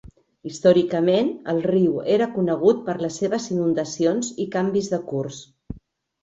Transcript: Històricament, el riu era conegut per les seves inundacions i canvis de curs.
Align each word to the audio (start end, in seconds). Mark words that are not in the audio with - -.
Històricament, 0.51 1.27
el 1.53 1.59
riu 1.65 1.99
era 2.13 2.29
conegut 2.37 2.81
per 2.87 2.95
les 3.03 3.19
seves 3.23 3.45
inundacions 3.57 4.33
i 4.47 4.49
canvis 4.57 4.91
de 4.97 5.01
curs. 5.13 5.45